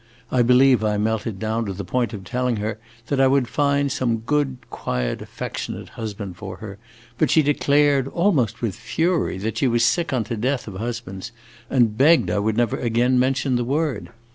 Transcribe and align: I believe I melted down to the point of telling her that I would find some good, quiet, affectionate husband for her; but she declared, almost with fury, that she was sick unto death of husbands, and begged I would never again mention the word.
I 0.31 0.41
believe 0.41 0.83
I 0.83 0.97
melted 0.97 1.37
down 1.37 1.67
to 1.67 1.73
the 1.73 1.83
point 1.83 2.11
of 2.11 2.23
telling 2.23 2.55
her 2.55 2.79
that 3.05 3.21
I 3.21 3.27
would 3.27 3.47
find 3.47 3.91
some 3.91 4.17
good, 4.17 4.57
quiet, 4.71 5.21
affectionate 5.21 5.89
husband 5.89 6.37
for 6.37 6.55
her; 6.55 6.79
but 7.19 7.29
she 7.29 7.43
declared, 7.43 8.07
almost 8.07 8.63
with 8.63 8.73
fury, 8.73 9.37
that 9.37 9.59
she 9.59 9.67
was 9.67 9.85
sick 9.85 10.11
unto 10.11 10.35
death 10.35 10.67
of 10.67 10.77
husbands, 10.77 11.31
and 11.69 11.99
begged 11.99 12.31
I 12.31 12.39
would 12.39 12.57
never 12.57 12.77
again 12.77 13.19
mention 13.19 13.57
the 13.57 13.63
word. 13.63 14.09